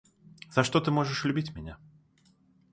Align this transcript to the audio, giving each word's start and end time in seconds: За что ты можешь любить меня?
За 0.49 0.63
что 0.63 0.81
ты 0.81 0.89
можешь 0.89 1.25
любить 1.25 1.53
меня? 1.53 1.77